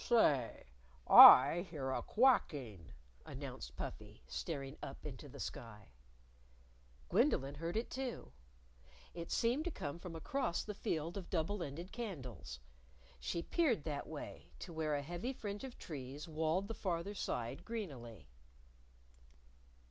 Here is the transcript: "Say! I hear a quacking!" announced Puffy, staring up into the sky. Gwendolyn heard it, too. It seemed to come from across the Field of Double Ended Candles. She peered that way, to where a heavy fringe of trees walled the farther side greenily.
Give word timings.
"Say! 0.03 0.63
I 1.05 1.67
hear 1.69 1.91
a 1.91 2.01
quacking!" 2.01 2.91
announced 3.23 3.75
Puffy, 3.75 4.23
staring 4.25 4.75
up 4.81 5.05
into 5.05 5.29
the 5.29 5.39
sky. 5.39 5.89
Gwendolyn 7.09 7.53
heard 7.53 7.77
it, 7.77 7.91
too. 7.91 8.31
It 9.13 9.31
seemed 9.31 9.63
to 9.65 9.69
come 9.69 9.99
from 9.99 10.15
across 10.15 10.63
the 10.63 10.73
Field 10.73 11.17
of 11.17 11.29
Double 11.29 11.61
Ended 11.61 11.91
Candles. 11.91 12.59
She 13.19 13.43
peered 13.43 13.83
that 13.83 14.07
way, 14.07 14.49
to 14.57 14.73
where 14.73 14.95
a 14.95 15.03
heavy 15.03 15.33
fringe 15.33 15.63
of 15.63 15.77
trees 15.77 16.27
walled 16.27 16.67
the 16.67 16.73
farther 16.73 17.13
side 17.13 17.63
greenily. 17.63 18.27